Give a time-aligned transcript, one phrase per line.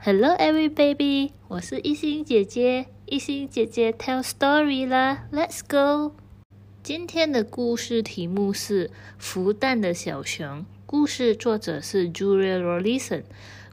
[0.00, 1.32] Hello, every baby！
[1.48, 6.14] 我是一心姐姐，一心姐姐 tell story 啦，Let's go！
[6.84, 8.88] 今天的故事题目是
[9.20, 13.24] 《孵蛋的小熊》，故事作者是 Julia Rollison，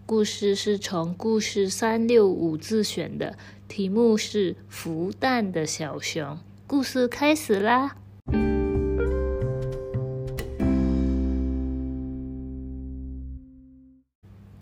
[0.08, 3.38] 故事是从故事三六五自选的，
[3.68, 6.24] 题目是《孵蛋的小熊》。
[6.66, 7.98] 故事开始啦！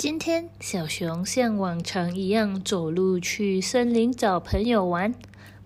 [0.04, 5.16] 今天，小熊像往常一样走路去森林找朋友玩。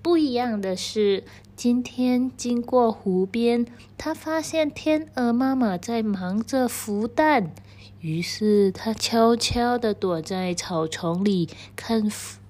[0.04, 1.24] 不一样的是，
[1.56, 3.66] 今天经过湖边，
[3.98, 7.52] 它发现天鹅妈妈在忙着孵蛋，
[8.00, 12.08] 于是它悄悄地躲在草丛里，看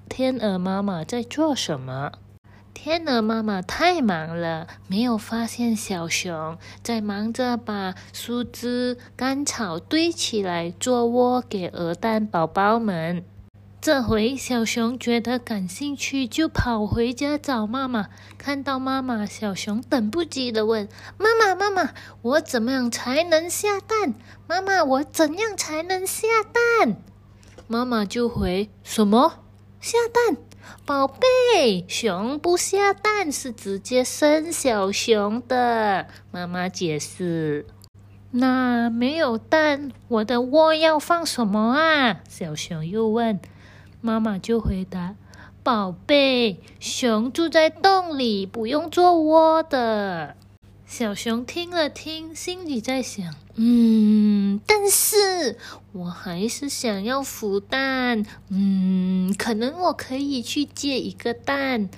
[0.09, 2.11] 天鹅妈妈在做什么。
[2.79, 13.25] 天鹅妈妈太忙了，没有发现小熊在忙着把树枝、干草堆起来做窝给鹅蛋宝宝们。
[13.81, 18.09] 这回小熊觉得感兴趣，就跑回家找妈妈。
[18.37, 20.87] 看到妈妈，小熊等不及的问
[21.17, 24.13] ：“妈妈，妈妈，我怎么样才能下蛋？
[24.45, 26.95] 妈妈，我怎样才能下蛋？”
[27.67, 29.39] 妈妈就回：“什么？
[29.81, 30.37] 下蛋？”
[30.85, 36.07] 宝贝，熊不下蛋是直接生小熊的。
[36.31, 37.65] 妈妈解释。
[38.31, 42.21] 那没有蛋，我的窝要放什么啊？
[42.27, 43.39] 小熊又问。
[44.01, 45.15] 妈妈就回答：
[45.63, 50.35] 宝贝，熊住在洞里，不用做窝的。
[50.87, 55.57] 小熊听了听，心里在想：嗯，但是
[55.91, 58.25] 我还是想要孵蛋。
[58.47, 61.89] 嗯，可能我可以去借一个蛋。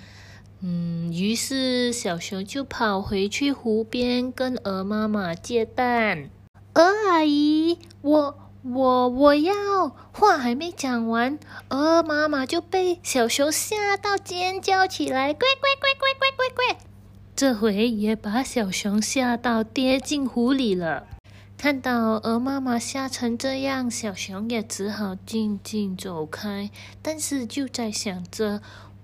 [0.62, 6.32] 嗯，于是小熊就跑回去湖边跟鹅妈妈借蛋。
[6.73, 11.38] 鹅阿姨，我我我要话还没讲完，
[11.70, 16.80] 鹅妈妈就被小熊吓到尖叫起来，乖乖乖乖乖乖乖。
[17.39, 21.08] 这回也把小熊吓到跌进湖里了。
[21.58, 26.70] 看到鹅妈妈吓成这样，小熊也只好静静走开。
[27.02, 28.61] 但是就在想着。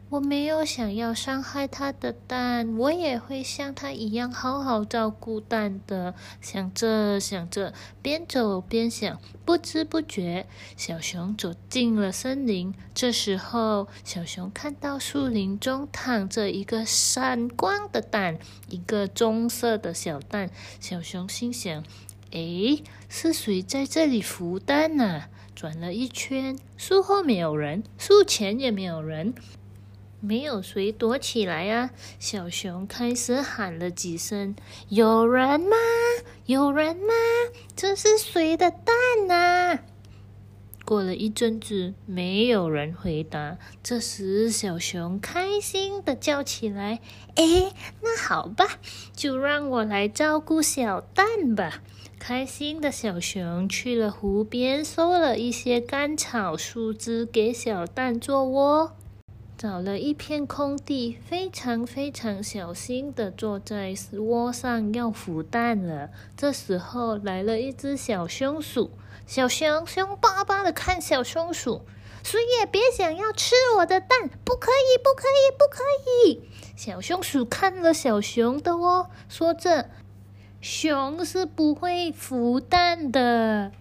[0.07, 6.13] 我没有想要伤害它的蛋，我也会像它一样好好照顾蛋的。
[6.39, 7.73] 想着想着，
[8.03, 10.45] 边走边想，不知不觉，
[10.77, 12.73] 小熊走进了森林。
[12.93, 18.37] 这时候，小熊看到树林中躺着一个闪光的蛋，
[18.69, 20.51] 一个棕色的小蛋。
[20.79, 21.83] 小熊心想
[22.29, 25.23] ：“诶，是谁在这里孵蛋呢？”
[25.55, 29.33] 转了一圈，树后没有人，树前也没有人。
[30.25, 31.91] 没有谁躲起来啊！
[32.19, 34.55] 小熊开始喊了几声
[34.89, 35.75] ：“有人吗？
[36.47, 37.13] 有人吗？
[37.75, 38.95] 这是谁的蛋
[39.27, 39.79] 呢？”
[40.83, 43.57] 过了一阵子，没有人回答。
[43.83, 47.01] 这时，小熊开心的叫起来
[47.35, 47.71] ：“哎，
[48.01, 48.79] 那好吧，
[49.15, 51.81] 就让我来照顾小蛋吧！”
[52.17, 58.95] 开心的小熊去了湖边，收了一些干草、树枝，给小蛋做窝。
[59.57, 66.09] 找了一片空地，非常非常小心的坐在窝上要孵蛋了。
[66.35, 68.91] 这时候来了一只小松鼠，
[69.25, 71.83] 小熊凶巴巴的看小松鼠，
[72.21, 75.81] 谁也别想要吃我的蛋，不可以，不可以，不可
[76.25, 76.41] 以！
[76.75, 79.89] 小松鼠看了小熊的窝，说着
[80.59, 83.71] ：“熊是不会孵蛋的，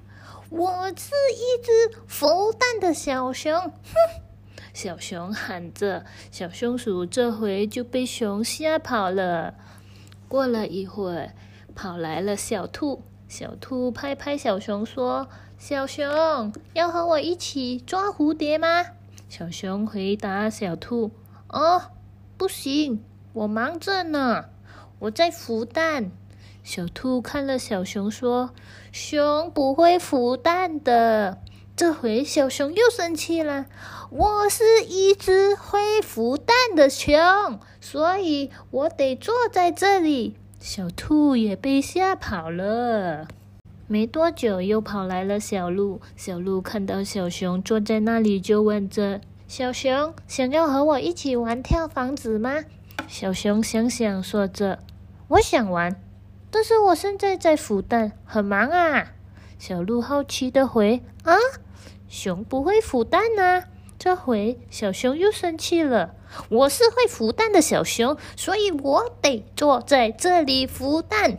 [0.50, 4.23] 我是一只孵蛋的小熊。”哼。
[4.74, 9.54] 小熊喊着，小松鼠这回就被熊吓跑了。
[10.26, 11.32] 过了一会儿，
[11.76, 13.02] 跑来了小兔。
[13.28, 18.84] 小兔拍拍小熊说：“小熊，要和我一起抓蝴蝶吗？”
[19.30, 21.12] 小熊回答小兔
[21.48, 21.82] ：“哦，
[22.36, 23.02] 不行，
[23.32, 24.46] 我忙着呢，
[24.98, 26.10] 我在孵蛋。”
[26.64, 28.50] 小兔看了小熊说
[28.90, 31.38] ：“熊不会孵蛋的。”
[31.76, 33.66] 这回小熊又生气了。
[34.10, 40.36] 我是一只会孵蛋的熊，所以我得坐在这里。
[40.60, 43.26] 小兔也被吓跑了。
[43.88, 46.00] 没多久，又跑来了小鹿。
[46.14, 52.64] 小鹿看到小熊坐在那里，就问着：“小熊，想要和我一起玩跳房子吗？”
[53.08, 54.78] 小熊想想，说着
[55.26, 56.00] ：“我想玩，
[56.52, 59.08] 但是我现在在孵蛋，很忙啊。”
[59.58, 61.36] 小鹿好奇的回：“啊，
[62.08, 63.64] 熊不会孵蛋呢？”
[63.98, 66.14] 这回小熊又生气了。
[66.50, 71.38] 我是会孵蛋的小熊，所以我得坐在这里孵蛋。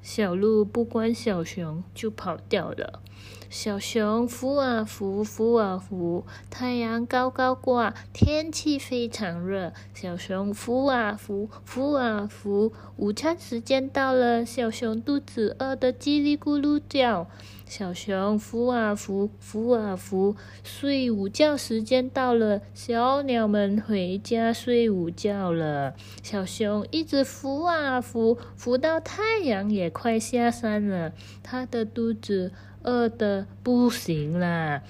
[0.00, 3.02] 小鹿不管小熊，就跑掉了。
[3.50, 9.72] 小熊扶啊孵，孵啊孵，太阳高高挂，天气非常热。
[9.92, 17.28] 小熊扶啊孵，孵啊孵，午餐时间到了，小熊肚子饿得叽里咕噜叫。
[17.66, 25.94] 小熊扶啊孵，孵啊孵，睡午觉时间到了，小鸟们回家睡午觉了。
[26.22, 32.52] 小熊一直扶啊孵，孵到太阳也快下山了，它的肚子
[32.84, 34.82] 饿得不行了。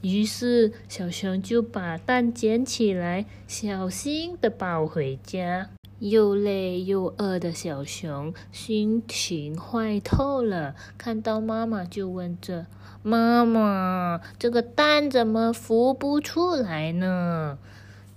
[0.00, 5.70] 于是小熊就把蛋捡起来，小心的抱回家。
[5.98, 12.66] 又累又饿的小熊心情坏透了，看到妈妈就问着
[13.02, 17.56] ：“妈妈，这个蛋怎么孵不出来呢？”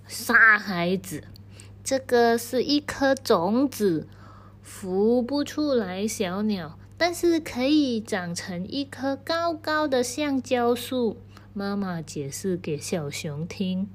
[0.06, 1.24] 傻孩子，
[1.82, 4.06] 这个是一颗种子，
[4.62, 11.16] 孵不出来小鸟，但是可以长成一棵高高的橡胶树。
[11.54, 13.88] 妈妈解释给小熊听。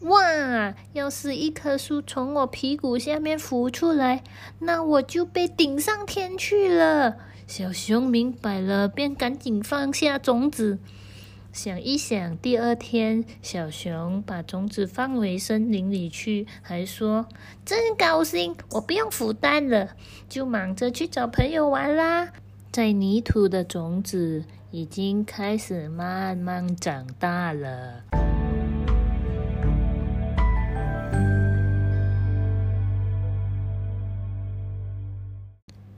[0.00, 0.74] 哇！
[0.92, 4.22] 要是一棵树从我屁股下面浮出来，
[4.58, 7.16] 那我就被顶上天去了。
[7.46, 10.78] 小熊明白了，便赶紧放下种子。
[11.52, 17.26] 想一想，第二天，小熊把种子放回森林里去，还说
[17.62, 19.90] ：“真高兴，我不用孵蛋了，
[20.30, 22.30] 就忙着去找朋友玩啦。”
[22.72, 28.02] 在泥土的种子已经开始慢慢长大了。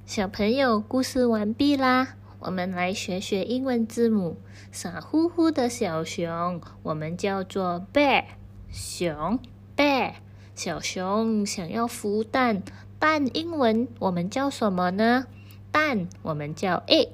[0.04, 2.16] 小朋友，故事完毕啦！
[2.44, 4.36] 我们来学学英文字母。
[4.70, 8.24] 傻乎乎的小熊，我们叫做 bear，
[8.70, 9.38] 熊
[9.74, 10.12] bear。
[10.54, 12.62] 小熊想要孵蛋，
[12.98, 15.26] 蛋英文我们叫什么呢？
[15.72, 17.08] 蛋我们叫 egg，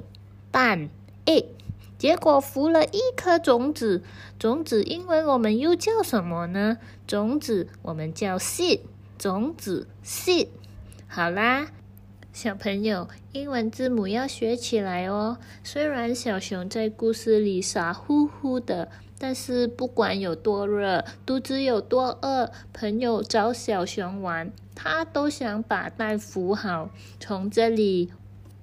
[0.51, 0.91] 蛋
[1.27, 1.47] egg。
[1.97, 4.03] 结果孵了一颗种子，
[4.37, 6.79] 种子英文我们又叫什么呢？
[7.07, 8.81] 种子我们叫 seed，
[9.17, 10.49] 种子 seed。
[11.07, 11.69] 好啦。
[12.33, 15.37] 小朋友，英文字母要学起来哦。
[15.65, 18.89] 虽然小熊在故事里傻乎乎的，
[19.19, 26.91] 但是不管有多热，肚子有多饿，朋友找小熊玩，他都想把蛋孵好。
[27.19, 28.13] 从这里，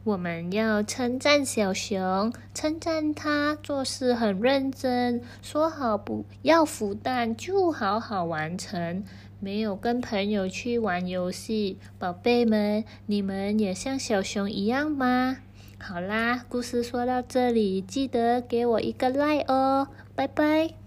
[0.05, 9.03] 我们要称赞小熊，称赞他做事很认真，说好不要孵蛋就好好完成。
[9.39, 15.37] 没有跟朋友去玩游戏，宝贝们，你们也像小熊一样吗？
[15.79, 20.86] 好啦，故事说到这里，记得给我一个 like 哦，拜拜。